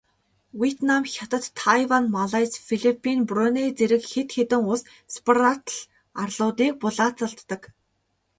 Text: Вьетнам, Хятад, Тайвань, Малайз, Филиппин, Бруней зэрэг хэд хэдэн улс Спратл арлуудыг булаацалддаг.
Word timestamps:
Вьетнам, 0.59 1.03
Хятад, 1.13 1.45
Тайвань, 1.59 2.09
Малайз, 2.15 2.51
Филиппин, 2.67 3.19
Бруней 3.27 3.69
зэрэг 3.77 4.03
хэд 4.11 4.29
хэдэн 4.35 4.61
улс 4.71 4.83
Спратл 5.15 5.75
арлуудыг 6.21 6.73
булаацалддаг. 6.81 7.61